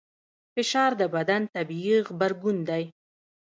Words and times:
فشار 0.53 0.91
د 1.01 1.03
بدن 1.15 1.41
طبیعي 1.55 1.97
غبرګون 2.07 2.57
دی. 2.69 2.83